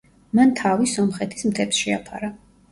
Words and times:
მან 0.39 0.53
თავი 0.61 0.89
სომხეთის 0.95 1.47
მთებს 1.53 1.85
შეაფარა. 1.85 2.35